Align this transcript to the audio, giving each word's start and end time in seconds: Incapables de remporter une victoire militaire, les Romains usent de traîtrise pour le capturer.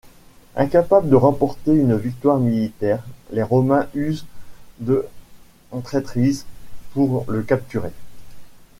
Incapables 0.55 1.09
de 1.09 1.15
remporter 1.15 1.75
une 1.75 1.95
victoire 1.95 2.39
militaire, 2.39 3.05
les 3.31 3.43
Romains 3.43 3.85
usent 3.93 4.25
de 4.79 5.05
traîtrise 5.83 6.47
pour 6.95 7.23
le 7.29 7.43
capturer. 7.43 7.91